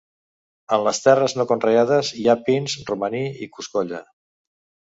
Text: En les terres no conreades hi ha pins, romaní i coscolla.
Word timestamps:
En 0.77 0.85
les 0.87 1.01
terres 1.07 1.35
no 1.41 1.45
conreades 1.51 2.11
hi 2.21 2.25
ha 2.33 2.37
pins, 2.49 2.77
romaní 2.91 3.23
i 3.47 3.53
coscolla. 3.59 4.05